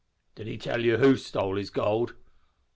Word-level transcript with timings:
"Did 0.33 0.47
he 0.47 0.57
tell 0.57 0.83
you 0.83 0.97
who 0.97 1.15
stole 1.15 1.57
his 1.57 1.69
gold?" 1.69 2.15